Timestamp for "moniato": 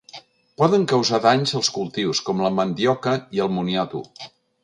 3.59-4.05